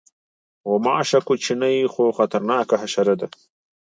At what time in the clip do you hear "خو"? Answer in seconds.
1.93-2.03